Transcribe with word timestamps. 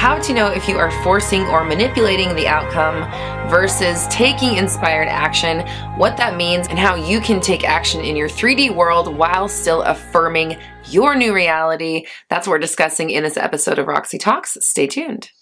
how 0.00 0.18
to 0.18 0.32
know 0.32 0.46
if 0.46 0.66
you 0.66 0.78
are 0.78 0.90
forcing 1.02 1.42
or 1.48 1.62
manipulating 1.62 2.34
the 2.34 2.48
outcome 2.48 3.02
versus 3.50 4.06
taking 4.08 4.56
inspired 4.56 5.08
action, 5.08 5.60
what 5.98 6.16
that 6.16 6.38
means, 6.38 6.66
and 6.68 6.78
how 6.78 6.94
you 6.94 7.20
can 7.20 7.38
take 7.38 7.64
action 7.64 8.00
in 8.00 8.16
your 8.16 8.26
3D 8.26 8.74
world 8.74 9.14
while 9.14 9.46
still 9.46 9.82
affirming 9.82 10.56
your 10.86 11.14
new 11.14 11.34
reality. 11.34 12.06
That's 12.30 12.46
what 12.46 12.52
we're 12.54 12.60
discussing 12.60 13.10
in 13.10 13.24
this 13.24 13.36
episode 13.36 13.78
of 13.78 13.88
Roxy 13.88 14.16
Talks. 14.16 14.56
Stay 14.62 14.86
tuned. 14.86 15.32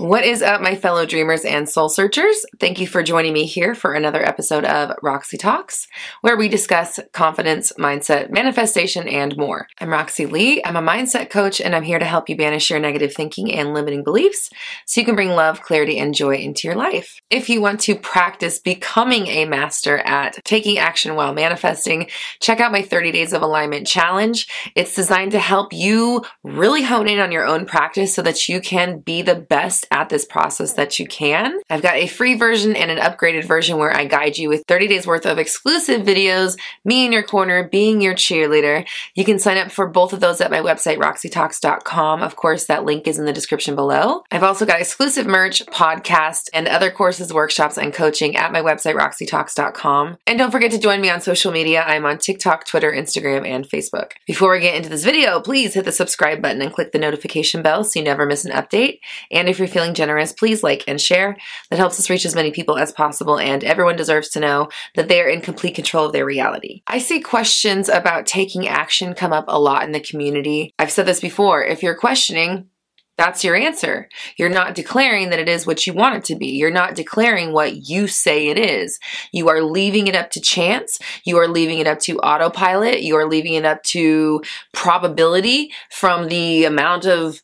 What 0.00 0.24
is 0.24 0.40
up, 0.40 0.62
my 0.62 0.76
fellow 0.76 1.04
dreamers 1.04 1.44
and 1.44 1.68
soul 1.68 1.90
searchers? 1.90 2.46
Thank 2.58 2.80
you 2.80 2.86
for 2.86 3.02
joining 3.02 3.34
me 3.34 3.44
here 3.44 3.74
for 3.74 3.92
another 3.92 4.26
episode 4.26 4.64
of 4.64 4.96
Roxy 5.02 5.36
Talks, 5.36 5.86
where 6.22 6.38
we 6.38 6.48
discuss 6.48 6.98
confidence, 7.12 7.70
mindset, 7.78 8.30
manifestation, 8.30 9.06
and 9.06 9.36
more. 9.36 9.66
I'm 9.78 9.90
Roxy 9.90 10.24
Lee. 10.24 10.64
I'm 10.64 10.76
a 10.76 10.80
mindset 10.80 11.28
coach, 11.28 11.60
and 11.60 11.76
I'm 11.76 11.82
here 11.82 11.98
to 11.98 12.06
help 12.06 12.30
you 12.30 12.36
banish 12.38 12.70
your 12.70 12.80
negative 12.80 13.12
thinking 13.12 13.52
and 13.52 13.74
limiting 13.74 14.02
beliefs 14.02 14.48
so 14.86 15.02
you 15.02 15.04
can 15.04 15.16
bring 15.16 15.32
love, 15.32 15.60
clarity, 15.60 15.98
and 15.98 16.14
joy 16.14 16.36
into 16.36 16.66
your 16.66 16.78
life. 16.78 17.20
If 17.28 17.50
you 17.50 17.60
want 17.60 17.80
to 17.80 17.94
practice 17.94 18.58
becoming 18.58 19.26
a 19.26 19.44
master 19.44 19.98
at 19.98 20.42
taking 20.46 20.78
action 20.78 21.14
while 21.14 21.34
manifesting, 21.34 22.08
check 22.40 22.58
out 22.58 22.72
my 22.72 22.80
30 22.80 23.12
Days 23.12 23.34
of 23.34 23.42
Alignment 23.42 23.86
Challenge. 23.86 24.48
It's 24.74 24.94
designed 24.94 25.32
to 25.32 25.38
help 25.38 25.74
you 25.74 26.24
really 26.42 26.84
hone 26.84 27.06
in 27.06 27.20
on 27.20 27.32
your 27.32 27.44
own 27.44 27.66
practice 27.66 28.14
so 28.14 28.22
that 28.22 28.48
you 28.48 28.62
can 28.62 29.00
be 29.00 29.20
the 29.20 29.34
best 29.34 29.84
at 29.90 30.08
this 30.08 30.24
process 30.24 30.74
that 30.74 30.98
you 30.98 31.06
can. 31.06 31.58
I've 31.68 31.82
got 31.82 31.96
a 31.96 32.06
free 32.06 32.34
version 32.34 32.76
and 32.76 32.90
an 32.90 32.98
upgraded 32.98 33.44
version 33.44 33.78
where 33.78 33.94
I 33.94 34.04
guide 34.04 34.38
you 34.38 34.48
with 34.48 34.64
30 34.68 34.88
days 34.88 35.06
worth 35.06 35.26
of 35.26 35.38
exclusive 35.38 36.02
videos, 36.02 36.58
me 36.84 37.04
in 37.04 37.12
your 37.12 37.22
corner, 37.22 37.68
being 37.68 38.00
your 38.00 38.14
cheerleader. 38.14 38.86
You 39.14 39.24
can 39.24 39.38
sign 39.38 39.58
up 39.58 39.70
for 39.70 39.88
both 39.88 40.12
of 40.12 40.20
those 40.20 40.40
at 40.40 40.50
my 40.50 40.60
website, 40.60 40.98
roxytalks.com. 40.98 42.22
Of 42.22 42.36
course, 42.36 42.66
that 42.66 42.84
link 42.84 43.06
is 43.08 43.18
in 43.18 43.24
the 43.24 43.32
description 43.32 43.74
below. 43.74 44.22
I've 44.30 44.42
also 44.42 44.66
got 44.66 44.80
exclusive 44.80 45.26
merch, 45.26 45.64
podcast, 45.66 46.48
and 46.52 46.68
other 46.68 46.90
courses, 46.90 47.32
workshops, 47.32 47.76
and 47.76 47.92
coaching 47.92 48.36
at 48.36 48.52
my 48.52 48.60
website, 48.60 48.94
roxytalks.com. 48.94 50.18
And 50.26 50.38
don't 50.38 50.50
forget 50.50 50.70
to 50.72 50.78
join 50.78 51.00
me 51.00 51.10
on 51.10 51.20
social 51.20 51.52
media. 51.52 51.82
I'm 51.82 52.06
on 52.06 52.18
TikTok, 52.18 52.66
Twitter, 52.66 52.92
Instagram, 52.92 53.46
and 53.46 53.68
Facebook. 53.68 54.12
Before 54.26 54.52
we 54.52 54.60
get 54.60 54.76
into 54.76 54.88
this 54.88 55.04
video, 55.04 55.40
please 55.40 55.74
hit 55.74 55.84
the 55.84 55.92
subscribe 55.92 56.40
button 56.42 56.62
and 56.62 56.72
click 56.72 56.92
the 56.92 56.98
notification 56.98 57.62
bell 57.62 57.84
so 57.84 57.98
you 57.98 58.04
never 58.04 58.26
miss 58.26 58.44
an 58.44 58.52
update. 58.52 59.00
And 59.30 59.48
if 59.48 59.58
you're 59.58 59.68
feeling 59.68 59.79
feeling 59.80 59.94
generous, 59.94 60.34
please 60.34 60.62
like 60.62 60.84
and 60.86 61.00
share. 61.00 61.36
That 61.70 61.78
helps 61.78 61.98
us 61.98 62.10
reach 62.10 62.26
as 62.26 62.34
many 62.34 62.50
people 62.50 62.76
as 62.76 62.92
possible, 62.92 63.38
and 63.38 63.64
everyone 63.64 63.96
deserves 63.96 64.28
to 64.30 64.40
know 64.40 64.68
that 64.94 65.08
they 65.08 65.22
are 65.22 65.28
in 65.28 65.40
complete 65.40 65.74
control 65.74 66.04
of 66.04 66.12
their 66.12 66.26
reality. 66.26 66.82
I 66.86 66.98
see 66.98 67.20
questions 67.20 67.88
about 67.88 68.26
taking 68.26 68.68
action 68.68 69.14
come 69.14 69.32
up 69.32 69.46
a 69.48 69.58
lot 69.58 69.84
in 69.84 69.92
the 69.92 70.00
community. 70.00 70.74
I've 70.78 70.90
said 70.90 71.06
this 71.06 71.20
before. 71.20 71.64
If 71.64 71.82
you're 71.82 71.94
questioning, 71.94 72.68
that's 73.16 73.42
your 73.44 73.56
answer. 73.56 74.08
You're 74.36 74.48
not 74.48 74.74
declaring 74.74 75.30
that 75.30 75.38
it 75.38 75.48
is 75.48 75.66
what 75.66 75.86
you 75.86 75.94
want 75.94 76.16
it 76.16 76.24
to 76.24 76.36
be. 76.36 76.48
You're 76.48 76.70
not 76.70 76.94
declaring 76.94 77.52
what 77.52 77.88
you 77.88 78.06
say 78.06 78.48
it 78.48 78.58
is. 78.58 78.98
You 79.32 79.48
are 79.48 79.62
leaving 79.62 80.06
it 80.08 80.14
up 80.14 80.30
to 80.32 80.40
chance. 80.40 80.98
You 81.24 81.38
are 81.38 81.48
leaving 81.48 81.78
it 81.78 81.86
up 81.86 82.00
to 82.00 82.18
autopilot. 82.18 83.02
You 83.02 83.16
are 83.16 83.28
leaving 83.28 83.54
it 83.54 83.64
up 83.64 83.82
to 83.84 84.42
probability 84.72 85.70
from 85.90 86.28
the 86.28 86.64
amount 86.64 87.06
of 87.06 87.42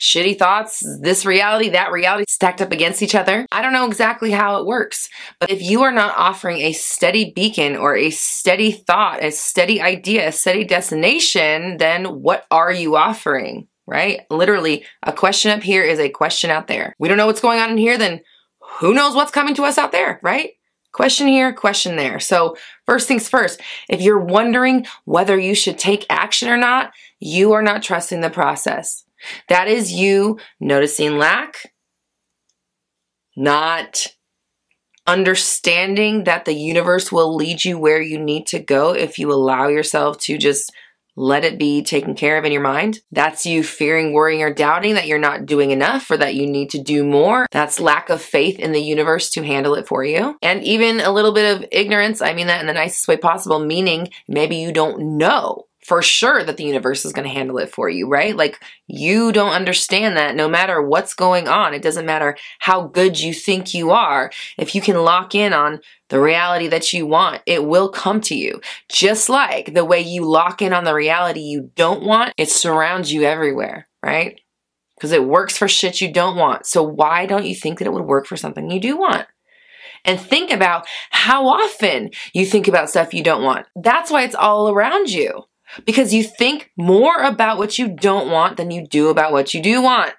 shitty 0.00 0.38
thoughts, 0.38 0.82
this 1.00 1.24
reality, 1.24 1.70
that 1.70 1.92
reality 1.92 2.24
stacked 2.28 2.60
up 2.60 2.72
against 2.72 3.02
each 3.02 3.14
other. 3.14 3.46
I 3.50 3.62
don't 3.62 3.72
know 3.72 3.86
exactly 3.86 4.30
how 4.30 4.58
it 4.58 4.66
works, 4.66 5.08
but 5.40 5.50
if 5.50 5.62
you 5.62 5.82
are 5.82 5.92
not 5.92 6.16
offering 6.16 6.58
a 6.58 6.72
steady 6.72 7.32
beacon 7.34 7.76
or 7.76 7.96
a 7.96 8.10
steady 8.10 8.72
thought, 8.72 9.22
a 9.22 9.30
steady 9.30 9.80
idea, 9.80 10.28
a 10.28 10.32
steady 10.32 10.64
destination, 10.64 11.78
then 11.78 12.22
what 12.22 12.46
are 12.50 12.72
you 12.72 12.96
offering? 12.96 13.68
Right? 13.86 14.22
Literally, 14.30 14.84
a 15.04 15.12
question 15.12 15.52
up 15.52 15.62
here 15.62 15.84
is 15.84 16.00
a 16.00 16.08
question 16.08 16.50
out 16.50 16.66
there. 16.66 16.94
We 16.98 17.08
don't 17.08 17.16
know 17.16 17.26
what's 17.26 17.40
going 17.40 17.60
on 17.60 17.70
in 17.70 17.78
here, 17.78 17.96
then 17.96 18.20
who 18.80 18.92
knows 18.92 19.14
what's 19.14 19.30
coming 19.30 19.54
to 19.54 19.62
us 19.62 19.78
out 19.78 19.92
there, 19.92 20.18
right? 20.22 20.50
Question 20.92 21.28
here, 21.28 21.52
question 21.52 21.96
there. 21.96 22.18
So, 22.18 22.56
first 22.86 23.06
things 23.06 23.28
first, 23.28 23.60
if 23.88 24.00
you're 24.00 24.18
wondering 24.18 24.86
whether 25.04 25.38
you 25.38 25.54
should 25.54 25.78
take 25.78 26.06
action 26.08 26.48
or 26.48 26.56
not, 26.56 26.90
you 27.20 27.52
are 27.52 27.62
not 27.62 27.82
trusting 27.82 28.22
the 28.22 28.30
process. 28.30 29.05
That 29.48 29.68
is 29.68 29.92
you 29.92 30.38
noticing 30.60 31.18
lack, 31.18 31.72
not 33.36 34.06
understanding 35.06 36.24
that 36.24 36.44
the 36.44 36.54
universe 36.54 37.12
will 37.12 37.34
lead 37.34 37.64
you 37.64 37.78
where 37.78 38.02
you 38.02 38.18
need 38.18 38.46
to 38.48 38.58
go 38.58 38.92
if 38.92 39.18
you 39.18 39.32
allow 39.32 39.68
yourself 39.68 40.18
to 40.18 40.36
just 40.36 40.72
let 41.18 41.44
it 41.44 41.58
be 41.58 41.82
taken 41.82 42.14
care 42.14 42.36
of 42.36 42.44
in 42.44 42.52
your 42.52 42.62
mind. 42.62 43.00
That's 43.10 43.46
you 43.46 43.64
fearing, 43.64 44.12
worrying, 44.12 44.42
or 44.42 44.52
doubting 44.52 44.94
that 44.94 45.06
you're 45.06 45.18
not 45.18 45.46
doing 45.46 45.70
enough 45.70 46.10
or 46.10 46.18
that 46.18 46.34
you 46.34 46.46
need 46.46 46.70
to 46.70 46.82
do 46.82 47.04
more. 47.04 47.46
That's 47.50 47.80
lack 47.80 48.10
of 48.10 48.20
faith 48.20 48.58
in 48.58 48.72
the 48.72 48.82
universe 48.82 49.30
to 49.30 49.42
handle 49.42 49.74
it 49.76 49.88
for 49.88 50.04
you. 50.04 50.36
And 50.42 50.62
even 50.62 51.00
a 51.00 51.10
little 51.10 51.32
bit 51.32 51.56
of 51.56 51.66
ignorance, 51.72 52.20
I 52.20 52.34
mean 52.34 52.48
that 52.48 52.60
in 52.60 52.66
the 52.66 52.74
nicest 52.74 53.08
way 53.08 53.16
possible, 53.16 53.58
meaning 53.58 54.10
maybe 54.28 54.56
you 54.56 54.72
don't 54.72 55.16
know 55.16 55.64
for 55.86 56.02
sure 56.02 56.42
that 56.42 56.56
the 56.56 56.64
universe 56.64 57.04
is 57.04 57.12
going 57.12 57.28
to 57.28 57.32
handle 57.32 57.58
it 57.58 57.70
for 57.70 57.88
you, 57.88 58.08
right? 58.08 58.36
Like 58.36 58.60
you 58.88 59.30
don't 59.30 59.52
understand 59.52 60.16
that 60.16 60.34
no 60.34 60.48
matter 60.48 60.82
what's 60.82 61.14
going 61.14 61.46
on, 61.46 61.74
it 61.74 61.82
doesn't 61.82 62.04
matter 62.04 62.36
how 62.58 62.88
good 62.88 63.20
you 63.20 63.32
think 63.32 63.72
you 63.72 63.92
are. 63.92 64.32
If 64.58 64.74
you 64.74 64.80
can 64.80 64.96
lock 64.96 65.36
in 65.36 65.52
on 65.52 65.80
the 66.08 66.20
reality 66.20 66.66
that 66.66 66.92
you 66.92 67.06
want, 67.06 67.40
it 67.46 67.64
will 67.64 67.88
come 67.88 68.20
to 68.22 68.34
you. 68.34 68.60
Just 68.88 69.28
like 69.28 69.74
the 69.74 69.84
way 69.84 70.00
you 70.00 70.24
lock 70.24 70.60
in 70.60 70.72
on 70.72 70.82
the 70.82 70.94
reality 70.94 71.38
you 71.38 71.70
don't 71.76 72.02
want, 72.02 72.34
it 72.36 72.50
surrounds 72.50 73.12
you 73.12 73.22
everywhere, 73.22 73.86
right? 74.02 74.40
Because 74.96 75.12
it 75.12 75.24
works 75.24 75.56
for 75.56 75.68
shit 75.68 76.00
you 76.00 76.12
don't 76.12 76.36
want. 76.36 76.66
So 76.66 76.82
why 76.82 77.26
don't 77.26 77.46
you 77.46 77.54
think 77.54 77.78
that 77.78 77.86
it 77.86 77.92
would 77.92 78.06
work 78.06 78.26
for 78.26 78.36
something 78.36 78.70
you 78.70 78.80
do 78.80 78.98
want? 78.98 79.26
and 80.04 80.20
think 80.20 80.52
about 80.52 80.86
how 81.10 81.48
often 81.48 82.10
you 82.32 82.46
think 82.46 82.68
about 82.68 82.88
stuff 82.88 83.12
you 83.12 83.24
don't 83.24 83.42
want. 83.42 83.66
That's 83.74 84.08
why 84.08 84.22
it's 84.22 84.36
all 84.36 84.70
around 84.70 85.10
you 85.10 85.42
because 85.84 86.14
you 86.14 86.22
think 86.22 86.70
more 86.76 87.18
about 87.22 87.58
what 87.58 87.78
you 87.78 87.88
don't 87.88 88.30
want 88.30 88.56
than 88.56 88.70
you 88.70 88.86
do 88.86 89.08
about 89.08 89.32
what 89.32 89.54
you 89.54 89.62
do 89.62 89.82
want. 89.82 90.14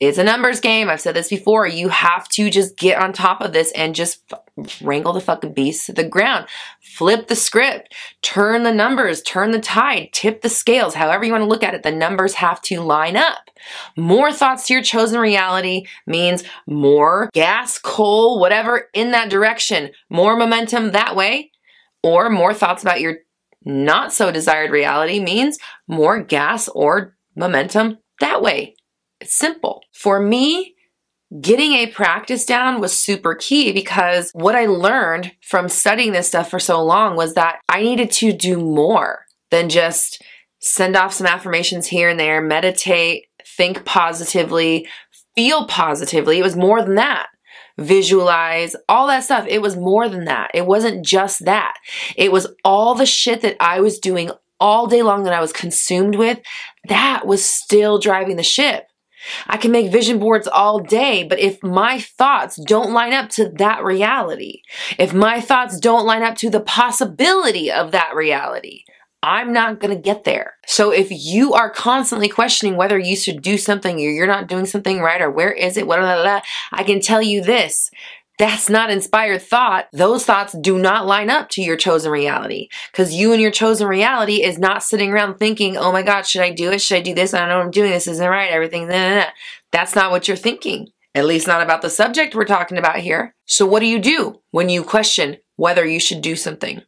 It's 0.00 0.16
a 0.16 0.24
numbers 0.24 0.60
game. 0.60 0.88
I've 0.88 1.02
said 1.02 1.14
this 1.14 1.28
before. 1.28 1.66
You 1.66 1.90
have 1.90 2.26
to 2.30 2.48
just 2.48 2.78
get 2.78 2.98
on 2.98 3.12
top 3.12 3.42
of 3.42 3.52
this 3.52 3.70
and 3.72 3.94
just 3.94 4.32
wrangle 4.80 5.12
the 5.12 5.20
fucking 5.20 5.52
beast 5.52 5.84
to 5.86 5.92
the 5.92 6.08
ground. 6.08 6.46
Flip 6.80 7.28
the 7.28 7.36
script. 7.36 7.94
Turn 8.22 8.62
the 8.62 8.72
numbers. 8.72 9.20
Turn 9.20 9.50
the 9.50 9.60
tide. 9.60 10.08
Tip 10.12 10.40
the 10.40 10.48
scales. 10.48 10.94
However 10.94 11.24
you 11.24 11.32
want 11.32 11.42
to 11.42 11.48
look 11.48 11.62
at 11.62 11.74
it, 11.74 11.82
the 11.82 11.92
numbers 11.92 12.32
have 12.34 12.62
to 12.62 12.80
line 12.80 13.14
up. 13.14 13.50
More 13.94 14.32
thoughts 14.32 14.66
to 14.66 14.72
your 14.72 14.82
chosen 14.82 15.20
reality 15.20 15.84
means 16.06 16.44
more 16.66 17.28
gas, 17.34 17.78
coal, 17.78 18.40
whatever 18.40 18.88
in 18.94 19.10
that 19.10 19.28
direction. 19.28 19.90
More 20.08 20.34
momentum 20.34 20.92
that 20.92 21.14
way. 21.14 21.50
Or 22.02 22.30
more 22.30 22.54
thoughts 22.54 22.82
about 22.82 23.02
your 23.02 23.18
not 23.64 24.12
so 24.12 24.32
desired 24.32 24.70
reality 24.70 25.20
means 25.20 25.58
more 25.86 26.20
gas 26.20 26.68
or 26.68 27.16
momentum 27.36 27.98
that 28.20 28.42
way. 28.42 28.74
It's 29.20 29.34
simple. 29.34 29.82
For 29.92 30.20
me, 30.20 30.74
getting 31.40 31.72
a 31.72 31.86
practice 31.86 32.44
down 32.44 32.80
was 32.80 32.96
super 32.96 33.34
key 33.34 33.72
because 33.72 34.30
what 34.32 34.56
I 34.56 34.66
learned 34.66 35.32
from 35.42 35.68
studying 35.68 36.12
this 36.12 36.28
stuff 36.28 36.50
for 36.50 36.58
so 36.58 36.82
long 36.82 37.16
was 37.16 37.34
that 37.34 37.60
I 37.68 37.82
needed 37.82 38.10
to 38.12 38.32
do 38.32 38.58
more 38.58 39.26
than 39.50 39.68
just 39.68 40.22
send 40.60 40.96
off 40.96 41.12
some 41.12 41.26
affirmations 41.26 41.86
here 41.86 42.08
and 42.08 42.20
there, 42.20 42.40
meditate, 42.40 43.26
think 43.44 43.84
positively, 43.84 44.86
feel 45.34 45.66
positively. 45.66 46.38
It 46.38 46.42
was 46.42 46.56
more 46.56 46.82
than 46.82 46.96
that 46.96 47.28
visualize, 47.78 48.76
all 48.88 49.06
that 49.06 49.24
stuff. 49.24 49.46
It 49.48 49.62
was 49.62 49.76
more 49.76 50.08
than 50.08 50.24
that. 50.26 50.50
It 50.54 50.66
wasn't 50.66 51.04
just 51.04 51.44
that. 51.44 51.74
It 52.16 52.32
was 52.32 52.46
all 52.64 52.94
the 52.94 53.06
shit 53.06 53.40
that 53.42 53.56
I 53.60 53.80
was 53.80 53.98
doing 53.98 54.30
all 54.58 54.86
day 54.86 55.02
long 55.02 55.24
that 55.24 55.32
I 55.32 55.40
was 55.40 55.52
consumed 55.52 56.16
with. 56.16 56.38
That 56.88 57.26
was 57.26 57.44
still 57.44 57.98
driving 57.98 58.36
the 58.36 58.42
ship. 58.42 58.86
I 59.46 59.56
can 59.56 59.70
make 59.70 59.92
vision 59.92 60.18
boards 60.18 60.48
all 60.48 60.80
day, 60.80 61.24
but 61.24 61.38
if 61.38 61.62
my 61.62 62.00
thoughts 62.00 62.56
don't 62.56 62.92
line 62.92 63.12
up 63.12 63.28
to 63.30 63.50
that 63.56 63.84
reality, 63.84 64.62
if 64.98 65.12
my 65.12 65.40
thoughts 65.40 65.78
don't 65.78 66.06
line 66.06 66.22
up 66.22 66.36
to 66.36 66.48
the 66.48 66.60
possibility 66.60 67.70
of 67.70 67.90
that 67.90 68.14
reality, 68.14 68.84
I'm 69.22 69.52
not 69.52 69.80
going 69.80 69.94
to 69.94 70.00
get 70.00 70.24
there. 70.24 70.54
So 70.66 70.90
if 70.90 71.10
you 71.10 71.52
are 71.52 71.68
constantly 71.68 72.28
questioning 72.28 72.76
whether 72.76 72.98
you 72.98 73.16
should 73.16 73.42
do 73.42 73.58
something 73.58 73.96
or 73.96 74.10
you're 74.10 74.26
not 74.26 74.48
doing 74.48 74.64
something 74.64 75.00
right 75.00 75.20
or 75.20 75.30
where 75.30 75.52
is 75.52 75.76
it, 75.76 75.84
blah, 75.84 75.98
blah, 75.98 76.22
blah, 76.22 76.40
I 76.72 76.84
can 76.84 77.00
tell 77.00 77.20
you 77.20 77.42
this. 77.42 77.90
That's 78.38 78.70
not 78.70 78.88
inspired 78.88 79.42
thought. 79.42 79.88
Those 79.92 80.24
thoughts 80.24 80.56
do 80.58 80.78
not 80.78 81.06
line 81.06 81.28
up 81.28 81.50
to 81.50 81.62
your 81.62 81.76
chosen 81.76 82.10
reality 82.10 82.68
because 82.90 83.12
you 83.12 83.34
and 83.34 83.42
your 83.42 83.50
chosen 83.50 83.86
reality 83.86 84.42
is 84.42 84.58
not 84.58 84.82
sitting 84.82 85.12
around 85.12 85.34
thinking, 85.34 85.76
oh 85.76 85.92
my 85.92 86.02
God, 86.02 86.22
should 86.22 86.40
I 86.40 86.50
do 86.50 86.70
it? 86.72 86.80
Should 86.80 86.96
I 86.96 87.02
do 87.02 87.14
this? 87.14 87.34
I 87.34 87.40
don't 87.40 87.50
know 87.50 87.58
what 87.58 87.66
I'm 87.66 87.70
doing. 87.70 87.90
This 87.90 88.06
isn't 88.06 88.26
right. 88.26 88.50
Everything. 88.50 88.88
Nah, 88.88 88.94
nah, 88.94 89.14
nah. 89.16 89.30
That's 89.72 89.94
not 89.94 90.10
what 90.10 90.26
you're 90.26 90.38
thinking. 90.38 90.88
At 91.14 91.26
least 91.26 91.46
not 91.46 91.60
about 91.60 91.82
the 91.82 91.90
subject 91.90 92.34
we're 92.34 92.46
talking 92.46 92.78
about 92.78 93.00
here. 93.00 93.34
So 93.44 93.66
what 93.66 93.80
do 93.80 93.86
you 93.86 93.98
do 93.98 94.40
when 94.52 94.70
you 94.70 94.84
question 94.84 95.36
whether 95.56 95.84
you 95.84 96.00
should 96.00 96.22
do 96.22 96.34
something? 96.34 96.80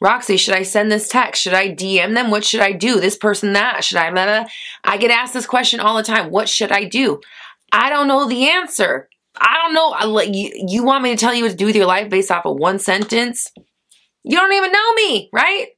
Roxy, 0.00 0.36
should 0.36 0.54
I 0.54 0.62
send 0.62 0.90
this 0.90 1.08
text? 1.08 1.42
Should 1.42 1.54
I 1.54 1.68
DM 1.68 2.14
them? 2.14 2.30
What 2.30 2.44
should 2.44 2.60
I 2.60 2.72
do? 2.72 3.00
This 3.00 3.16
person, 3.16 3.52
that. 3.52 3.84
Should 3.84 3.98
I? 3.98 4.10
Blah, 4.10 4.24
blah. 4.24 4.44
I 4.82 4.96
get 4.96 5.10
asked 5.10 5.34
this 5.34 5.46
question 5.46 5.80
all 5.80 5.96
the 5.96 6.02
time. 6.02 6.30
What 6.30 6.48
should 6.48 6.72
I 6.72 6.84
do? 6.84 7.20
I 7.72 7.90
don't 7.90 8.08
know 8.08 8.28
the 8.28 8.48
answer. 8.48 9.08
I 9.36 9.54
don't 9.54 9.74
know. 9.74 9.92
I, 9.92 10.22
you, 10.22 10.66
you 10.68 10.84
want 10.84 11.02
me 11.02 11.10
to 11.10 11.16
tell 11.16 11.34
you 11.34 11.44
what 11.44 11.50
to 11.50 11.56
do 11.56 11.66
with 11.66 11.76
your 11.76 11.86
life 11.86 12.10
based 12.10 12.30
off 12.30 12.46
of 12.46 12.56
one 12.56 12.78
sentence? 12.78 13.50
You 14.22 14.36
don't 14.36 14.52
even 14.52 14.72
know 14.72 14.94
me, 14.94 15.28
right? 15.32 15.68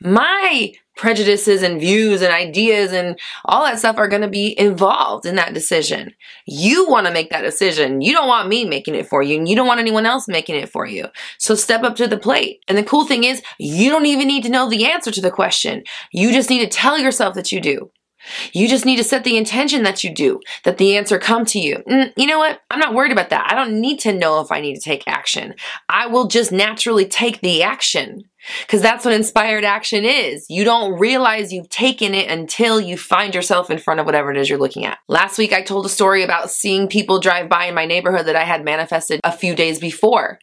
My 0.00 0.72
prejudices 0.96 1.62
and 1.62 1.80
views 1.80 2.20
and 2.20 2.32
ideas 2.32 2.92
and 2.92 3.18
all 3.44 3.64
that 3.64 3.78
stuff 3.78 3.96
are 3.96 4.08
going 4.08 4.22
to 4.22 4.28
be 4.28 4.58
involved 4.58 5.24
in 5.24 5.36
that 5.36 5.54
decision. 5.54 6.12
You 6.46 6.88
want 6.88 7.06
to 7.06 7.12
make 7.12 7.30
that 7.30 7.42
decision. 7.42 8.02
You 8.02 8.12
don't 8.12 8.28
want 8.28 8.48
me 8.48 8.64
making 8.64 8.94
it 8.94 9.08
for 9.08 9.22
you 9.22 9.38
and 9.38 9.48
you 9.48 9.56
don't 9.56 9.66
want 9.66 9.80
anyone 9.80 10.06
else 10.06 10.28
making 10.28 10.56
it 10.56 10.68
for 10.68 10.86
you. 10.86 11.06
So 11.38 11.54
step 11.54 11.82
up 11.82 11.96
to 11.96 12.06
the 12.06 12.18
plate. 12.18 12.62
And 12.68 12.76
the 12.76 12.82
cool 12.82 13.06
thing 13.06 13.24
is 13.24 13.42
you 13.58 13.90
don't 13.90 14.06
even 14.06 14.28
need 14.28 14.42
to 14.44 14.50
know 14.50 14.68
the 14.68 14.86
answer 14.86 15.10
to 15.10 15.20
the 15.20 15.30
question. 15.30 15.84
You 16.12 16.32
just 16.32 16.50
need 16.50 16.60
to 16.60 16.68
tell 16.68 16.98
yourself 16.98 17.34
that 17.34 17.52
you 17.52 17.60
do. 17.60 17.90
You 18.52 18.68
just 18.68 18.84
need 18.84 18.96
to 18.96 19.04
set 19.04 19.24
the 19.24 19.36
intention 19.36 19.82
that 19.84 20.04
you 20.04 20.14
do, 20.14 20.40
that 20.64 20.78
the 20.78 20.96
answer 20.96 21.18
come 21.18 21.44
to 21.46 21.58
you. 21.58 21.76
Mm, 21.88 22.12
you 22.16 22.26
know 22.26 22.38
what? 22.38 22.60
I'm 22.70 22.78
not 22.78 22.94
worried 22.94 23.12
about 23.12 23.30
that. 23.30 23.50
I 23.50 23.54
don't 23.54 23.80
need 23.80 24.00
to 24.00 24.12
know 24.12 24.40
if 24.40 24.52
I 24.52 24.60
need 24.60 24.74
to 24.74 24.80
take 24.80 25.04
action. 25.06 25.54
I 25.88 26.06
will 26.06 26.26
just 26.26 26.52
naturally 26.52 27.06
take 27.06 27.40
the 27.40 27.62
action. 27.62 28.24
Because 28.62 28.82
that's 28.82 29.04
what 29.04 29.14
inspired 29.14 29.64
action 29.64 30.04
is. 30.04 30.46
You 30.48 30.64
don't 30.64 30.98
realize 30.98 31.52
you've 31.52 31.68
taken 31.68 32.14
it 32.14 32.30
until 32.30 32.80
you 32.80 32.96
find 32.96 33.34
yourself 33.34 33.70
in 33.70 33.78
front 33.78 34.00
of 34.00 34.06
whatever 34.06 34.30
it 34.30 34.36
is 34.36 34.48
you're 34.48 34.58
looking 34.58 34.84
at. 34.84 34.98
Last 35.08 35.38
week, 35.38 35.52
I 35.52 35.62
told 35.62 35.86
a 35.86 35.90
story 35.90 36.22
about 36.22 36.50
seeing 36.50 36.88
people 36.88 37.20
drive 37.20 37.48
by 37.48 37.66
in 37.66 37.74
my 37.74 37.86
neighborhood 37.86 38.26
that 38.26 38.36
I 38.36 38.44
had 38.44 38.64
manifested 38.64 39.20
a 39.24 39.32
few 39.32 39.54
days 39.54 39.78
before. 39.78 40.38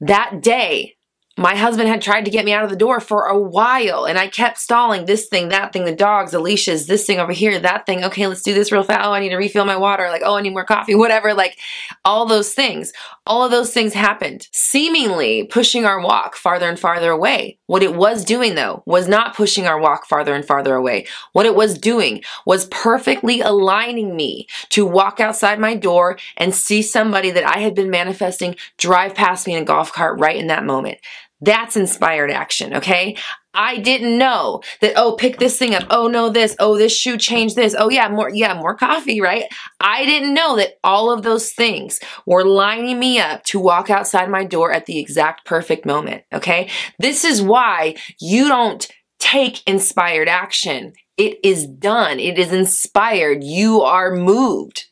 That 0.00 0.42
day, 0.42 0.96
my 1.36 1.56
husband 1.56 1.88
had 1.88 2.00
tried 2.00 2.24
to 2.26 2.30
get 2.30 2.44
me 2.44 2.52
out 2.52 2.62
of 2.62 2.70
the 2.70 2.76
door 2.76 3.00
for 3.00 3.24
a 3.24 3.38
while 3.38 4.04
and 4.04 4.16
I 4.16 4.28
kept 4.28 4.58
stalling 4.58 5.04
this 5.04 5.26
thing, 5.26 5.48
that 5.48 5.72
thing, 5.72 5.84
the 5.84 5.94
dogs, 5.94 6.32
leashes, 6.32 6.86
this 6.86 7.04
thing 7.04 7.18
over 7.18 7.32
here, 7.32 7.58
that 7.58 7.86
thing. 7.86 8.04
Okay, 8.04 8.28
let's 8.28 8.42
do 8.42 8.54
this 8.54 8.70
real 8.70 8.84
fast. 8.84 9.04
Oh, 9.04 9.12
I 9.12 9.18
need 9.18 9.30
to 9.30 9.36
refill 9.36 9.64
my 9.64 9.76
water. 9.76 10.08
Like, 10.08 10.22
oh, 10.24 10.36
I 10.36 10.42
need 10.42 10.52
more 10.52 10.64
coffee, 10.64 10.94
whatever. 10.94 11.34
Like, 11.34 11.58
all 12.04 12.26
those 12.26 12.54
things. 12.54 12.92
All 13.26 13.42
of 13.42 13.50
those 13.50 13.72
things 13.72 13.94
happened, 13.94 14.48
seemingly 14.52 15.44
pushing 15.44 15.86
our 15.86 15.98
walk 16.00 16.36
farther 16.36 16.68
and 16.68 16.78
farther 16.78 17.10
away. 17.10 17.58
What 17.66 17.82
it 17.82 17.94
was 17.94 18.22
doing, 18.22 18.54
though, 18.54 18.82
was 18.84 19.08
not 19.08 19.34
pushing 19.34 19.66
our 19.66 19.80
walk 19.80 20.06
farther 20.06 20.34
and 20.34 20.44
farther 20.44 20.74
away. 20.74 21.06
What 21.32 21.46
it 21.46 21.54
was 21.54 21.78
doing 21.78 22.22
was 22.44 22.66
perfectly 22.66 23.40
aligning 23.40 24.14
me 24.14 24.46
to 24.70 24.84
walk 24.84 25.20
outside 25.20 25.58
my 25.58 25.74
door 25.74 26.18
and 26.36 26.54
see 26.54 26.82
somebody 26.82 27.30
that 27.30 27.48
I 27.48 27.60
had 27.60 27.74
been 27.74 27.88
manifesting 27.88 28.56
drive 28.76 29.14
past 29.14 29.46
me 29.46 29.54
in 29.54 29.62
a 29.62 29.66
golf 29.66 29.92
cart 29.92 30.20
right 30.20 30.36
in 30.36 30.48
that 30.48 30.64
moment. 30.64 30.98
That's 31.44 31.76
inspired 31.76 32.30
action, 32.30 32.74
okay? 32.74 33.16
I 33.52 33.78
didn't 33.78 34.18
know 34.18 34.62
that, 34.80 34.94
oh, 34.96 35.14
pick 35.14 35.38
this 35.38 35.58
thing 35.58 35.74
up. 35.74 35.84
Oh, 35.90 36.08
no, 36.08 36.28
this. 36.28 36.56
Oh, 36.58 36.76
this 36.76 36.96
shoe 36.96 37.16
changed 37.16 37.54
this. 37.54 37.74
Oh, 37.78 37.88
yeah, 37.88 38.08
more, 38.08 38.30
yeah, 38.30 38.54
more 38.54 38.74
coffee, 38.74 39.20
right? 39.20 39.44
I 39.78 40.04
didn't 40.04 40.34
know 40.34 40.56
that 40.56 40.78
all 40.82 41.12
of 41.12 41.22
those 41.22 41.52
things 41.52 42.00
were 42.26 42.44
lining 42.44 42.98
me 42.98 43.20
up 43.20 43.44
to 43.44 43.60
walk 43.60 43.90
outside 43.90 44.28
my 44.28 44.44
door 44.44 44.72
at 44.72 44.86
the 44.86 44.98
exact 44.98 45.44
perfect 45.46 45.86
moment, 45.86 46.22
okay? 46.32 46.68
This 46.98 47.24
is 47.24 47.40
why 47.40 47.94
you 48.20 48.48
don't 48.48 48.90
take 49.20 49.66
inspired 49.68 50.28
action. 50.28 50.94
It 51.16 51.38
is 51.44 51.66
done. 51.66 52.18
It 52.18 52.38
is 52.38 52.52
inspired. 52.52 53.44
You 53.44 53.82
are 53.82 54.16
moved. 54.16 54.86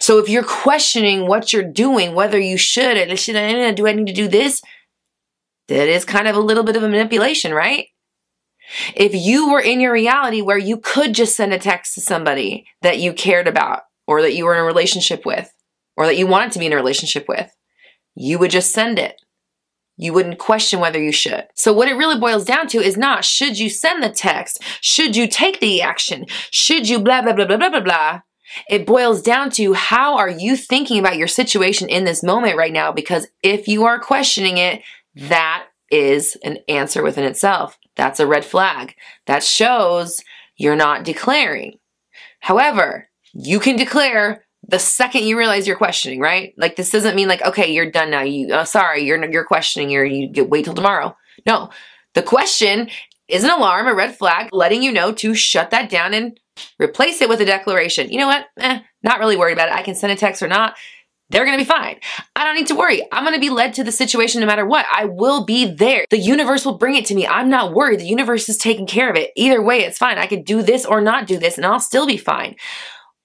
So 0.00 0.18
if 0.18 0.28
you're 0.28 0.42
questioning 0.42 1.28
what 1.28 1.52
you're 1.52 1.70
doing, 1.70 2.14
whether 2.14 2.40
you 2.40 2.56
should, 2.56 3.18
should 3.18 3.36
I, 3.36 3.70
do 3.72 3.86
I 3.86 3.92
need 3.92 4.06
to 4.06 4.12
do 4.12 4.26
this? 4.26 4.62
That 5.68 5.88
is 5.88 6.04
kind 6.04 6.28
of 6.28 6.36
a 6.36 6.40
little 6.40 6.62
bit 6.62 6.76
of 6.76 6.82
a 6.82 6.88
manipulation, 6.88 7.52
right? 7.52 7.88
If 8.94 9.14
you 9.14 9.50
were 9.50 9.60
in 9.60 9.80
your 9.80 9.92
reality 9.92 10.42
where 10.42 10.58
you 10.58 10.78
could 10.78 11.14
just 11.14 11.36
send 11.36 11.52
a 11.52 11.58
text 11.58 11.94
to 11.94 12.00
somebody 12.00 12.66
that 12.82 12.98
you 12.98 13.12
cared 13.12 13.48
about 13.48 13.82
or 14.06 14.22
that 14.22 14.34
you 14.34 14.44
were 14.44 14.54
in 14.54 14.60
a 14.60 14.64
relationship 14.64 15.24
with 15.24 15.52
or 15.96 16.06
that 16.06 16.16
you 16.16 16.26
wanted 16.26 16.52
to 16.52 16.58
be 16.58 16.66
in 16.66 16.72
a 16.72 16.76
relationship 16.76 17.26
with, 17.28 17.50
you 18.14 18.38
would 18.38 18.50
just 18.50 18.72
send 18.72 18.98
it. 18.98 19.20
You 19.96 20.12
wouldn't 20.12 20.38
question 20.38 20.78
whether 20.80 21.00
you 21.00 21.12
should. 21.12 21.46
So 21.54 21.72
what 21.72 21.88
it 21.88 21.94
really 21.94 22.20
boils 22.20 22.44
down 22.44 22.66
to 22.68 22.78
is 22.78 22.98
not 22.98 23.24
should 23.24 23.58
you 23.58 23.70
send 23.70 24.02
the 24.02 24.10
text? 24.10 24.62
Should 24.80 25.16
you 25.16 25.26
take 25.26 25.60
the 25.60 25.80
action? 25.80 26.26
Should 26.50 26.88
you 26.88 27.00
blah, 27.00 27.22
blah, 27.22 27.32
blah, 27.32 27.46
blah, 27.46 27.56
blah, 27.56 27.70
blah, 27.70 27.80
blah. 27.80 28.20
It 28.68 28.86
boils 28.86 29.22
down 29.22 29.50
to 29.52 29.72
how 29.72 30.16
are 30.16 30.28
you 30.28 30.56
thinking 30.56 30.98
about 30.98 31.16
your 31.16 31.28
situation 31.28 31.88
in 31.88 32.04
this 32.04 32.22
moment 32.22 32.56
right 32.56 32.72
now? 32.72 32.92
Because 32.92 33.26
if 33.42 33.68
you 33.68 33.84
are 33.84 33.98
questioning 33.98 34.58
it, 34.58 34.82
that 35.16 35.66
is 35.90 36.36
an 36.44 36.58
answer 36.68 37.02
within 37.02 37.24
itself. 37.24 37.78
That's 37.96 38.20
a 38.20 38.26
red 38.26 38.44
flag. 38.44 38.94
That 39.26 39.42
shows 39.42 40.20
you're 40.56 40.76
not 40.76 41.04
declaring. 41.04 41.78
However, 42.40 43.08
you 43.32 43.58
can 43.60 43.76
declare 43.76 44.44
the 44.68 44.78
second 44.78 45.24
you 45.24 45.38
realize 45.38 45.66
you're 45.66 45.76
questioning, 45.76 46.20
right? 46.20 46.52
Like 46.56 46.76
this 46.76 46.90
doesn't 46.90 47.14
mean 47.14 47.28
like, 47.28 47.42
okay, 47.42 47.72
you're 47.72 47.90
done 47.90 48.10
now. 48.10 48.22
You, 48.22 48.52
uh, 48.52 48.64
sorry, 48.64 49.04
you're 49.04 49.24
you're 49.30 49.44
questioning. 49.44 49.90
You're 49.90 50.04
you 50.04 50.28
get, 50.28 50.50
wait 50.50 50.64
till 50.64 50.74
tomorrow. 50.74 51.16
No, 51.46 51.70
the 52.14 52.22
question 52.22 52.88
is 53.28 53.44
an 53.44 53.50
alarm, 53.50 53.86
a 53.86 53.94
red 53.94 54.16
flag, 54.16 54.48
letting 54.52 54.82
you 54.82 54.92
know 54.92 55.12
to 55.12 55.34
shut 55.34 55.70
that 55.70 55.90
down 55.90 56.14
and 56.14 56.38
replace 56.80 57.20
it 57.20 57.28
with 57.28 57.40
a 57.40 57.44
declaration. 57.44 58.10
You 58.10 58.18
know 58.18 58.26
what? 58.26 58.46
Eh, 58.58 58.80
not 59.02 59.18
really 59.18 59.36
worried 59.36 59.52
about 59.52 59.68
it. 59.68 59.74
I 59.74 59.82
can 59.82 59.94
send 59.94 60.12
a 60.12 60.16
text 60.16 60.42
or 60.42 60.48
not 60.48 60.76
they're 61.30 61.44
going 61.44 61.58
to 61.58 61.64
be 61.64 61.68
fine. 61.68 61.98
I 62.36 62.44
don't 62.44 62.54
need 62.54 62.68
to 62.68 62.76
worry. 62.76 63.02
I'm 63.10 63.24
going 63.24 63.34
to 63.34 63.40
be 63.40 63.50
led 63.50 63.74
to 63.74 63.84
the 63.84 63.90
situation 63.90 64.40
no 64.40 64.46
matter 64.46 64.64
what. 64.64 64.86
I 64.92 65.06
will 65.06 65.44
be 65.44 65.64
there. 65.64 66.04
The 66.10 66.18
universe 66.18 66.64
will 66.64 66.78
bring 66.78 66.94
it 66.94 67.06
to 67.06 67.14
me. 67.14 67.26
I'm 67.26 67.50
not 67.50 67.74
worried. 67.74 68.00
The 68.00 68.06
universe 68.06 68.48
is 68.48 68.56
taking 68.56 68.86
care 68.86 69.10
of 69.10 69.16
it. 69.16 69.32
Either 69.34 69.60
way, 69.60 69.80
it's 69.80 69.98
fine. 69.98 70.18
I 70.18 70.26
could 70.26 70.44
do 70.44 70.62
this 70.62 70.84
or 70.84 71.00
not 71.00 71.26
do 71.26 71.38
this 71.38 71.56
and 71.56 71.66
I'll 71.66 71.80
still 71.80 72.06
be 72.06 72.16
fine. 72.16 72.54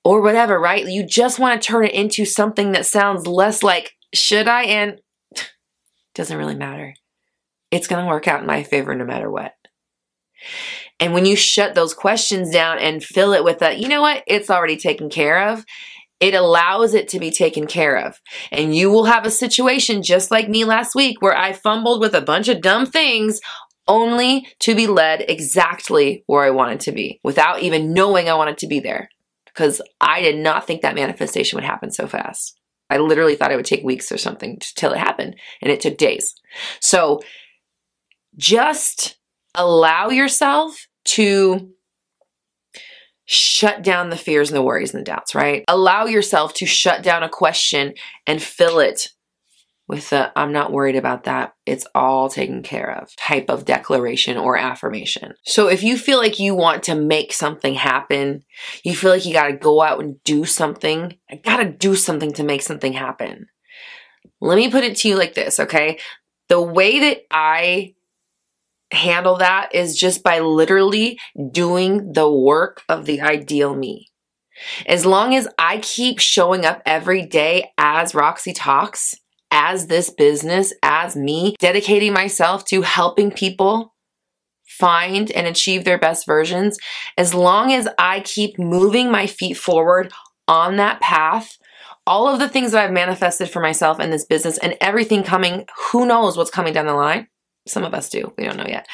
Or 0.03 0.21
whatever, 0.21 0.59
right? 0.59 0.83
You 0.83 1.05
just 1.05 1.37
want 1.37 1.61
to 1.61 1.67
turn 1.67 1.85
it 1.85 1.93
into 1.93 2.25
something 2.25 2.71
that 2.71 2.87
sounds 2.87 3.27
less 3.27 3.61
like, 3.61 3.91
should 4.15 4.47
I? 4.47 4.63
And 4.63 4.99
doesn't 6.15 6.37
really 6.37 6.55
matter. 6.55 6.95
It's 7.69 7.87
going 7.87 8.03
to 8.03 8.09
work 8.09 8.27
out 8.27 8.41
in 8.41 8.47
my 8.47 8.63
favor 8.63 8.95
no 8.95 9.05
matter 9.05 9.29
what. 9.29 9.53
And 10.99 11.13
when 11.13 11.27
you 11.27 11.35
shut 11.35 11.75
those 11.75 11.93
questions 11.93 12.49
down 12.49 12.79
and 12.79 13.03
fill 13.03 13.33
it 13.33 13.43
with 13.43 13.61
a, 13.61 13.75
you 13.75 13.87
know 13.87 14.01
what? 14.01 14.23
It's 14.25 14.49
already 14.49 14.77
taken 14.77 15.09
care 15.11 15.49
of 15.49 15.63
it 16.21 16.35
allows 16.35 16.93
it 16.93 17.09
to 17.09 17.19
be 17.19 17.31
taken 17.31 17.65
care 17.67 17.97
of. 17.97 18.21
And 18.51 18.75
you 18.75 18.89
will 18.91 19.05
have 19.05 19.25
a 19.25 19.31
situation 19.31 20.03
just 20.03 20.31
like 20.31 20.47
me 20.47 20.63
last 20.63 20.95
week 20.95 21.21
where 21.21 21.35
I 21.35 21.51
fumbled 21.51 21.99
with 21.99 22.13
a 22.13 22.21
bunch 22.21 22.47
of 22.47 22.61
dumb 22.61 22.85
things 22.85 23.41
only 23.87 24.47
to 24.59 24.75
be 24.75 24.85
led 24.87 25.25
exactly 25.27 26.23
where 26.27 26.45
I 26.45 26.51
wanted 26.51 26.79
to 26.81 26.91
be 26.91 27.19
without 27.23 27.61
even 27.61 27.93
knowing 27.93 28.29
I 28.29 28.35
wanted 28.35 28.59
to 28.59 28.67
be 28.67 28.79
there 28.79 29.09
because 29.47 29.81
I 29.99 30.21
did 30.21 30.37
not 30.37 30.65
think 30.65 30.83
that 30.83 30.95
manifestation 30.95 31.57
would 31.57 31.65
happen 31.65 31.91
so 31.91 32.07
fast. 32.07 32.57
I 32.91 32.97
literally 32.97 33.35
thought 33.35 33.51
it 33.51 33.55
would 33.55 33.65
take 33.65 33.83
weeks 33.83 34.11
or 34.11 34.17
something 34.17 34.59
till 34.75 34.91
it 34.91 34.99
happened, 34.99 35.37
and 35.61 35.71
it 35.71 35.79
took 35.79 35.97
days. 35.97 36.35
So 36.81 37.21
just 38.37 39.17
allow 39.55 40.09
yourself 40.09 40.87
to 41.05 41.71
shut 43.31 43.81
down 43.81 44.09
the 44.09 44.17
fears 44.17 44.49
and 44.49 44.57
the 44.57 44.61
worries 44.61 44.93
and 44.93 44.99
the 44.99 45.05
doubts, 45.05 45.33
right? 45.33 45.63
Allow 45.69 46.05
yourself 46.05 46.53
to 46.55 46.65
shut 46.65 47.01
down 47.01 47.23
a 47.23 47.29
question 47.29 47.93
and 48.27 48.43
fill 48.43 48.79
it 48.79 49.07
with 49.87 50.09
the 50.09 50.37
I'm 50.37 50.51
not 50.51 50.73
worried 50.73 50.97
about 50.97 51.23
that. 51.23 51.53
It's 51.65 51.87
all 51.95 52.27
taken 52.27 52.61
care 52.61 52.91
of 52.99 53.15
type 53.15 53.49
of 53.49 53.63
declaration 53.63 54.35
or 54.35 54.57
affirmation. 54.57 55.33
So 55.45 55.69
if 55.69 55.81
you 55.81 55.97
feel 55.97 56.17
like 56.17 56.39
you 56.39 56.55
want 56.55 56.83
to 56.83 56.95
make 56.95 57.31
something 57.31 57.73
happen, 57.73 58.43
you 58.83 58.93
feel 58.93 59.11
like 59.11 59.25
you 59.25 59.31
got 59.31 59.47
to 59.47 59.53
go 59.53 59.81
out 59.81 60.01
and 60.01 60.21
do 60.25 60.43
something, 60.43 61.17
I 61.29 61.35
got 61.35 61.57
to 61.57 61.71
do 61.71 61.95
something 61.95 62.33
to 62.33 62.43
make 62.43 62.61
something 62.63 62.91
happen. 62.91 63.47
Let 64.41 64.57
me 64.57 64.69
put 64.69 64.83
it 64.83 64.97
to 64.97 65.07
you 65.07 65.15
like 65.15 65.35
this, 65.35 65.57
okay? 65.57 65.99
The 66.49 66.61
way 66.61 66.99
that 66.99 67.21
I 67.31 67.95
handle 68.91 69.37
that 69.37 69.73
is 69.73 69.97
just 69.97 70.23
by 70.23 70.39
literally 70.39 71.19
doing 71.51 72.13
the 72.13 72.29
work 72.29 72.81
of 72.89 73.05
the 73.05 73.21
ideal 73.21 73.75
me. 73.75 74.09
As 74.85 75.05
long 75.05 75.33
as 75.33 75.47
I 75.57 75.79
keep 75.79 76.19
showing 76.19 76.65
up 76.65 76.81
every 76.85 77.25
day 77.25 77.71
as 77.77 78.13
Roxy 78.13 78.53
Talks, 78.53 79.15
as 79.49 79.87
this 79.87 80.09
business, 80.09 80.73
as 80.83 81.15
me, 81.15 81.55
dedicating 81.59 82.13
myself 82.13 82.65
to 82.65 82.81
helping 82.81 83.31
people 83.31 83.93
find 84.65 85.31
and 85.31 85.47
achieve 85.47 85.83
their 85.83 85.97
best 85.97 86.25
versions, 86.25 86.77
as 87.17 87.33
long 87.33 87.73
as 87.73 87.87
I 87.97 88.21
keep 88.21 88.57
moving 88.57 89.11
my 89.11 89.27
feet 89.27 89.57
forward 89.57 90.13
on 90.47 90.77
that 90.77 91.01
path, 91.01 91.57
all 92.07 92.27
of 92.27 92.39
the 92.39 92.49
things 92.49 92.71
that 92.71 92.83
I've 92.83 92.91
manifested 92.91 93.49
for 93.49 93.61
myself 93.61 93.99
in 93.99 94.09
this 94.09 94.25
business 94.25 94.57
and 94.57 94.75
everything 94.81 95.23
coming, 95.23 95.65
who 95.91 96.05
knows 96.05 96.37
what's 96.37 96.49
coming 96.49 96.73
down 96.73 96.87
the 96.87 96.93
line, 96.93 97.27
some 97.67 97.83
of 97.83 97.93
us 97.93 98.09
do. 98.09 98.33
We 98.37 98.45
don't 98.45 98.57
know 98.57 98.67
yet. 98.67 98.87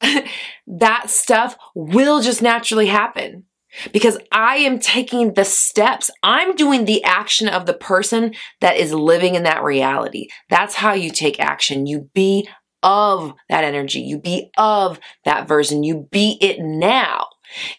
that 0.66 1.10
stuff 1.10 1.56
will 1.74 2.20
just 2.20 2.42
naturally 2.42 2.86
happen 2.86 3.44
because 3.92 4.18
I 4.32 4.56
am 4.56 4.78
taking 4.78 5.34
the 5.34 5.44
steps. 5.44 6.10
I'm 6.22 6.56
doing 6.56 6.84
the 6.84 7.04
action 7.04 7.48
of 7.48 7.66
the 7.66 7.74
person 7.74 8.34
that 8.60 8.76
is 8.76 8.92
living 8.92 9.34
in 9.34 9.44
that 9.44 9.62
reality. 9.62 10.28
That's 10.50 10.74
how 10.74 10.92
you 10.92 11.10
take 11.10 11.38
action. 11.38 11.86
You 11.86 12.10
be 12.14 12.48
of 12.82 13.34
that 13.48 13.64
energy. 13.64 14.00
You 14.00 14.18
be 14.18 14.50
of 14.56 15.00
that 15.24 15.48
version. 15.48 15.82
You 15.82 16.08
be 16.10 16.38
it 16.40 16.58
now. 16.60 17.26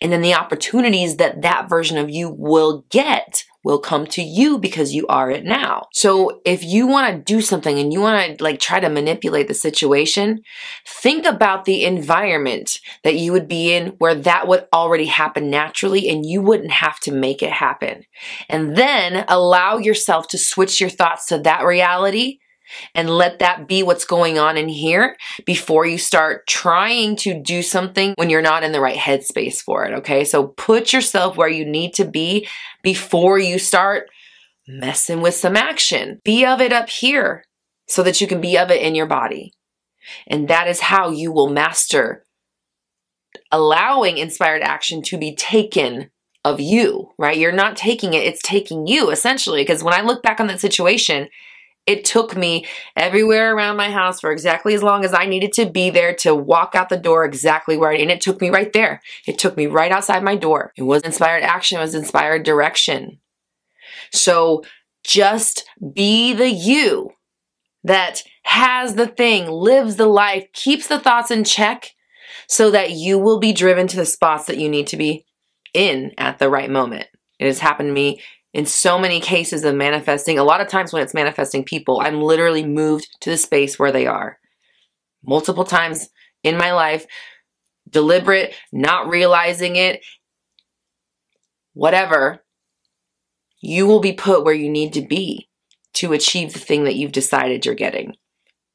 And 0.01 0.11
then 0.11 0.21
the 0.21 0.33
opportunities 0.33 1.17
that 1.17 1.41
that 1.41 1.69
version 1.69 1.97
of 1.97 2.09
you 2.09 2.29
will 2.29 2.85
get 2.89 3.43
will 3.63 3.79
come 3.79 4.07
to 4.07 4.21
you 4.21 4.57
because 4.57 4.93
you 4.93 5.05
are 5.07 5.29
it 5.29 5.43
now. 5.43 5.87
So 5.93 6.41
if 6.45 6.63
you 6.63 6.87
want 6.87 7.13
to 7.13 7.21
do 7.21 7.41
something 7.41 7.77
and 7.77 7.91
you 7.91 7.99
want 7.99 8.37
to 8.37 8.43
like 8.43 8.59
try 8.59 8.79
to 8.79 8.89
manipulate 8.89 9.47
the 9.47 9.53
situation, 9.53 10.41
think 10.87 11.25
about 11.25 11.65
the 11.65 11.83
environment 11.83 12.79
that 13.03 13.15
you 13.15 13.33
would 13.33 13.47
be 13.47 13.73
in 13.73 13.87
where 13.97 14.15
that 14.15 14.47
would 14.47 14.65
already 14.71 15.05
happen 15.05 15.49
naturally 15.49 16.07
and 16.09 16.25
you 16.25 16.41
wouldn't 16.41 16.71
have 16.71 16.99
to 17.01 17.11
make 17.11 17.43
it 17.43 17.51
happen. 17.51 18.05
And 18.47 18.77
then 18.77 19.25
allow 19.27 19.77
yourself 19.77 20.27
to 20.29 20.37
switch 20.37 20.79
your 20.79 20.89
thoughts 20.89 21.25
to 21.27 21.39
that 21.39 21.65
reality 21.65 22.39
and 22.93 23.09
let 23.09 23.39
that 23.39 23.67
be 23.67 23.83
what's 23.83 24.05
going 24.05 24.37
on 24.37 24.57
in 24.57 24.69
here 24.69 25.17
before 25.45 25.85
you 25.85 25.97
start 25.97 26.47
trying 26.47 27.15
to 27.17 27.41
do 27.41 27.61
something 27.61 28.13
when 28.17 28.29
you're 28.29 28.41
not 28.41 28.63
in 28.63 28.71
the 28.71 28.81
right 28.81 28.97
headspace 28.97 29.61
for 29.61 29.85
it. 29.85 29.93
Okay. 29.93 30.23
So 30.23 30.47
put 30.47 30.93
yourself 30.93 31.37
where 31.37 31.49
you 31.49 31.65
need 31.65 31.93
to 31.95 32.05
be 32.05 32.47
before 32.83 33.39
you 33.39 33.59
start 33.59 34.09
messing 34.67 35.21
with 35.21 35.35
some 35.35 35.57
action. 35.57 36.19
Be 36.23 36.45
of 36.45 36.61
it 36.61 36.71
up 36.71 36.89
here 36.89 37.43
so 37.87 38.03
that 38.03 38.21
you 38.21 38.27
can 38.27 38.41
be 38.41 38.57
of 38.57 38.69
it 38.69 38.81
in 38.81 38.95
your 38.95 39.07
body. 39.07 39.53
And 40.27 40.47
that 40.47 40.67
is 40.67 40.79
how 40.79 41.09
you 41.09 41.31
will 41.31 41.49
master 41.49 42.23
allowing 43.51 44.17
inspired 44.17 44.61
action 44.61 45.01
to 45.03 45.17
be 45.17 45.35
taken 45.35 46.09
of 46.45 46.59
you, 46.59 47.11
right? 47.17 47.37
You're 47.37 47.51
not 47.51 47.75
taking 47.75 48.13
it, 48.13 48.23
it's 48.23 48.41
taking 48.41 48.87
you 48.87 49.09
essentially. 49.09 49.61
Because 49.61 49.83
when 49.83 49.93
I 49.93 50.01
look 50.01 50.23
back 50.23 50.39
on 50.39 50.47
that 50.47 50.59
situation, 50.59 51.27
it 51.89 52.05
took 52.05 52.37
me 52.37 52.67
everywhere 52.95 53.55
around 53.55 53.75
my 53.75 53.89
house 53.89 54.19
for 54.19 54.31
exactly 54.31 54.75
as 54.75 54.83
long 54.83 55.03
as 55.03 55.11
I 55.11 55.25
needed 55.25 55.53
to 55.53 55.67
be 55.67 55.89
there 55.89 56.13
to 56.17 56.35
walk 56.35 56.75
out 56.75 56.89
the 56.89 56.97
door 56.97 57.25
exactly 57.25 57.77
where 57.77 57.89
I, 57.89 57.95
and 57.95 58.11
it 58.11 58.21
took 58.21 58.39
me 58.39 58.51
right 58.51 58.71
there. 58.73 59.01
It 59.25 59.39
took 59.39 59.57
me 59.57 59.65
right 59.65 59.91
outside 59.91 60.23
my 60.23 60.35
door. 60.35 60.71
It 60.77 60.83
was 60.83 61.01
inspired 61.01 61.41
action, 61.41 61.79
it 61.79 61.81
was 61.81 61.95
inspired 61.95 62.43
direction. 62.43 63.19
So 64.11 64.63
just 65.03 65.67
be 65.95 66.31
the 66.31 66.49
you 66.49 67.09
that 67.83 68.21
has 68.43 68.93
the 68.93 69.07
thing, 69.07 69.49
lives 69.49 69.95
the 69.95 70.05
life, 70.05 70.45
keeps 70.53 70.85
the 70.85 70.99
thoughts 70.99 71.31
in 71.31 71.43
check 71.43 71.95
so 72.47 72.69
that 72.69 72.91
you 72.91 73.17
will 73.17 73.39
be 73.39 73.51
driven 73.51 73.87
to 73.87 73.97
the 73.97 74.05
spots 74.05 74.45
that 74.45 74.59
you 74.59 74.69
need 74.69 74.85
to 74.87 74.97
be 74.97 75.25
in 75.73 76.11
at 76.19 76.37
the 76.37 76.49
right 76.49 76.69
moment. 76.69 77.07
It 77.39 77.47
has 77.47 77.57
happened 77.57 77.89
to 77.89 77.93
me 77.93 78.21
in 78.53 78.65
so 78.65 78.97
many 78.97 79.19
cases 79.19 79.63
of 79.63 79.75
manifesting, 79.75 80.39
a 80.39 80.43
lot 80.43 80.61
of 80.61 80.67
times 80.67 80.91
when 80.91 81.03
it's 81.03 81.13
manifesting 81.13 81.63
people, 81.63 82.01
I'm 82.01 82.21
literally 82.21 82.65
moved 82.65 83.07
to 83.21 83.29
the 83.29 83.37
space 83.37 83.77
where 83.77 83.91
they 83.91 84.07
are. 84.07 84.39
Multiple 85.23 85.65
times 85.65 86.09
in 86.43 86.57
my 86.57 86.73
life, 86.73 87.05
deliberate, 87.89 88.53
not 88.71 89.09
realizing 89.09 89.75
it, 89.75 90.03
whatever, 91.73 92.43
you 93.61 93.85
will 93.85 93.99
be 93.99 94.13
put 94.13 94.43
where 94.43 94.53
you 94.53 94.69
need 94.69 94.93
to 94.93 95.01
be 95.01 95.49
to 95.93 96.13
achieve 96.13 96.53
the 96.53 96.59
thing 96.59 96.85
that 96.85 96.95
you've 96.95 97.11
decided 97.11 97.65
you're 97.65 97.75
getting. 97.75 98.15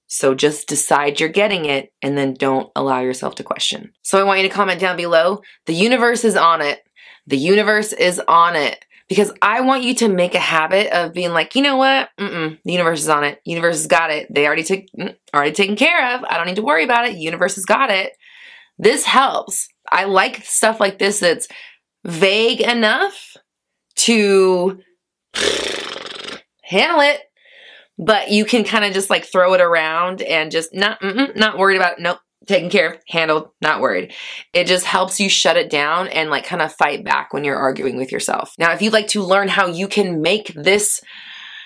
So 0.07 0.35
just 0.35 0.69
decide 0.69 1.19
you're 1.19 1.29
getting 1.31 1.65
it 1.65 1.93
and 2.03 2.17
then 2.17 2.35
don't 2.35 2.71
allow 2.77 3.01
yourself 3.01 3.35
to 3.37 3.43
question. 3.43 3.93
So 4.03 4.21
I 4.21 4.25
want 4.25 4.41
you 4.41 4.49
to 4.49 4.55
comment 4.55 4.79
down 4.79 4.97
below. 4.97 5.41
The 5.67 5.75
universe 5.75 6.25
is 6.25 6.37
on 6.37 6.61
it. 6.61 6.83
The 7.27 7.39
universe 7.39 7.93
is 7.93 8.21
on 8.29 8.55
it 8.55 8.85
because 9.15 9.33
I 9.41 9.61
want 9.61 9.85
you 9.85 9.95
to 9.97 10.09
make 10.09 10.35
a 10.35 10.41
habit 10.41 10.93
of 10.93 11.13
being 11.13 11.31
like, 11.31 11.55
you 11.55 11.63
know 11.63 11.77
what? 11.77 12.09
Mm-mm, 12.19 12.59
the 12.65 12.73
universe 12.73 13.03
is 13.03 13.09
on 13.09 13.23
it. 13.23 13.41
Universe 13.45 13.77
has 13.77 13.87
got 13.87 14.11
it. 14.11 14.27
They 14.29 14.45
already 14.45 14.65
took 14.65 14.81
mm, 14.99 15.15
already 15.33 15.53
taken 15.53 15.77
care 15.77 16.17
of. 16.17 16.25
I 16.25 16.37
don't 16.37 16.49
need 16.49 16.57
to 16.57 16.63
worry 16.63 16.83
about 16.83 17.07
it. 17.07 17.17
Universe 17.17 17.55
has 17.55 17.65
got 17.65 17.91
it. 17.91 18.13
This 18.77 19.05
helps. 19.05 19.69
I 19.89 20.05
like 20.05 20.45
stuff 20.45 20.81
like 20.81 20.99
this 20.99 21.21
that's 21.21 21.47
vague 22.05 22.61
enough 22.61 23.37
to 23.99 24.81
handle 26.65 27.01
it, 27.01 27.21
but 27.97 28.33
you 28.33 28.45
can 28.45 28.65
kind 28.65 28.85
of 28.85 28.93
just 28.93 29.11
like 29.11 29.25
throw 29.25 29.55
it 29.55 29.61
around 29.61 30.23
and 30.23 30.51
just 30.51 30.75
not 30.75 30.99
not 31.37 31.57
worried 31.57 31.77
about. 31.77 32.01
Nope, 32.01 32.19
taken 32.47 32.71
care 32.71 32.93
of, 32.93 32.99
handled, 33.09 33.51
not 33.61 33.81
worried. 33.81 34.13
It 34.53 34.67
just 34.67 34.85
helps 34.85 35.21
you 35.21 35.29
shut 35.29 35.57
it 35.57 35.71
down 35.71 36.09
and 36.09 36.31
like 36.31 36.45
kind 36.45 36.63
of 36.63 36.73
fight 36.73 37.05
back 37.05 37.33
when 37.33 37.45
you're 37.45 37.57
arguing 37.57 37.97
with 37.97 38.13
yourself. 38.13 38.53
Now, 38.59 38.73
if 38.73 38.83
you'd 38.83 38.93
like 38.93 39.09
to 39.09 39.23
learn 39.23 39.49
how 39.49 39.67
you 39.67 39.89
can 39.89 40.21
make 40.21 40.53
this 40.55 41.01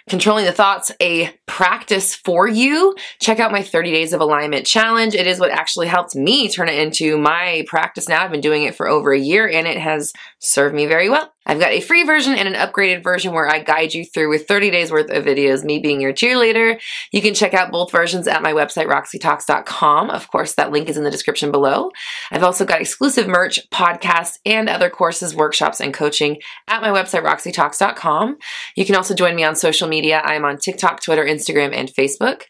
controlling 0.09 0.47
the 0.47 0.53
thoughts 0.53 0.91
a 1.01 1.31
practice 1.47 2.15
for 2.15 2.49
you, 2.49 2.95
check 3.21 3.39
out 3.39 3.53
my 3.53 3.63
30 3.63 3.93
days 3.93 4.13
of 4.13 4.21
alignment 4.21 4.67
challenge. 4.67 5.15
It 5.15 5.27
is 5.27 5.39
what 5.39 5.51
actually 5.51 5.87
helped 5.87 6.17
me 6.17 6.49
turn 6.49 6.69
it 6.69 6.79
into 6.79 7.19
my 7.19 7.65
practice 7.67 8.09
now. 8.09 8.25
I've 8.25 8.31
been 8.31 8.41
doing 8.41 8.65
it 8.65 8.75
for 8.75 8.89
over 8.89 9.13
a 9.13 9.19
year 9.19 9.49
and 9.49 9.67
it 9.67 9.79
has 9.79 10.13
served 10.39 10.75
me 10.75 10.87
very 10.87 11.09
well. 11.09 11.33
I've 11.49 11.59
got 11.59 11.73
a 11.73 11.81
free 11.81 12.05
version 12.05 12.35
and 12.35 12.47
an 12.47 12.55
upgraded 12.55 13.03
version 13.03 13.33
where 13.33 13.49
I 13.49 13.61
guide 13.61 13.95
you 13.95 14.05
through 14.05 14.29
with 14.29 14.47
30 14.47 14.71
days 14.71 14.93
worth 14.93 15.11
of 15.11 15.25
videos, 15.25 15.65
me 15.65 15.79
being 15.79 15.99
your 15.99 16.13
cheerleader. 16.13 16.79
You 17.11 17.23
can 17.23 17.33
check 17.33 17.55
out 17.55 17.73
both 17.73 17.91
versions 17.91 18.29
at 18.29 18.43
my 18.43 18.53
website, 18.53 18.87
roxytalks.com. 18.87 20.11
Of 20.11 20.31
course, 20.31 20.53
that 20.55 20.71
link 20.71 20.91
is 20.91 20.99
in 20.99 21.05
the 21.05 21.11
description 21.11 21.51
below. 21.51 21.91
I've 22.31 22.43
also 22.43 22.67
got 22.67 22.83
exclusive 22.83 23.27
merch, 23.27 23.67
podcasts, 23.71 24.39
and 24.45 24.69
other 24.69 24.91
courses, 24.91 25.35
workshops, 25.35 25.81
and 25.81 25.95
coaching 25.95 26.37
at 26.69 26.83
my 26.83 26.91
website, 26.91 27.25
roxytalks.com. 27.25 28.37
You 28.77 28.85
can 28.85 28.95
also 28.95 29.15
join 29.15 29.35
me 29.35 29.45
on 29.45 29.57
social 29.57 29.89
media. 29.89 30.21
I'm 30.23 30.45
on 30.45 30.59
TikTok, 30.59 31.03
Twitter, 31.03 31.25
Instagram, 31.25 31.75
and 31.75 31.89
Facebook. 31.89 32.43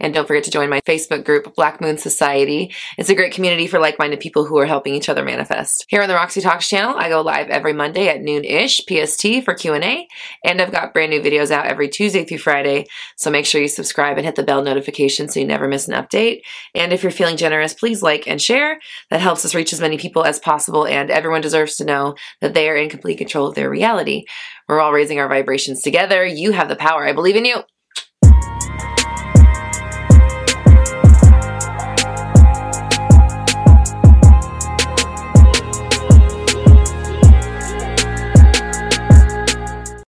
And 0.00 0.14
don't 0.14 0.26
forget 0.26 0.44
to 0.44 0.50
join 0.50 0.70
my 0.70 0.80
Facebook 0.80 1.26
group, 1.26 1.54
Black 1.56 1.82
Moon 1.82 1.98
Society. 1.98 2.72
It's 2.96 3.10
a 3.10 3.14
great 3.14 3.34
community 3.34 3.66
for 3.66 3.78
like-minded 3.78 4.20
people 4.20 4.46
who 4.46 4.56
are 4.58 4.66
helping 4.66 4.94
each 4.94 5.10
other 5.10 5.22
manifest. 5.22 5.84
Here 5.88 6.00
on 6.00 6.08
the 6.08 6.14
Roxy 6.14 6.40
Talks 6.40 6.70
channel, 6.70 6.96
I 6.96 7.10
go 7.10 7.20
live 7.20 7.35
every 7.48 7.72
Monday 7.72 8.08
at 8.08 8.22
noon 8.22 8.44
ish 8.44 8.80
PST 8.88 9.44
for 9.44 9.54
Q&A, 9.54 10.08
and 10.44 10.60
I've 10.60 10.72
got 10.72 10.94
brand 10.94 11.10
new 11.10 11.20
videos 11.20 11.50
out 11.50 11.66
every 11.66 11.88
Tuesday 11.88 12.24
through 12.24 12.38
Friday, 12.38 12.86
so 13.16 13.30
make 13.30 13.46
sure 13.46 13.60
you 13.60 13.68
subscribe 13.68 14.16
and 14.16 14.24
hit 14.24 14.34
the 14.34 14.42
bell 14.42 14.62
notification 14.62 15.28
so 15.28 15.40
you 15.40 15.46
never 15.46 15.68
miss 15.68 15.88
an 15.88 15.94
update. 15.94 16.40
And 16.74 16.92
if 16.92 17.02
you're 17.02 17.12
feeling 17.12 17.36
generous, 17.36 17.74
please 17.74 18.02
like 18.02 18.26
and 18.26 18.40
share. 18.40 18.78
That 19.10 19.20
helps 19.20 19.44
us 19.44 19.54
reach 19.54 19.72
as 19.72 19.80
many 19.80 19.98
people 19.98 20.24
as 20.24 20.38
possible, 20.38 20.86
and 20.86 21.10
everyone 21.10 21.42
deserves 21.42 21.76
to 21.76 21.84
know 21.84 22.14
that 22.40 22.54
they 22.54 22.68
are 22.68 22.76
in 22.76 22.88
complete 22.88 23.18
control 23.18 23.46
of 23.46 23.54
their 23.54 23.70
reality. 23.70 24.24
We're 24.68 24.80
all 24.80 24.92
raising 24.92 25.20
our 25.20 25.28
vibrations 25.28 25.82
together. 25.82 26.24
You 26.24 26.52
have 26.52 26.68
the 26.68 26.76
power. 26.76 27.06
I 27.06 27.12
believe 27.12 27.36
in 27.36 27.44
you. 27.44 27.62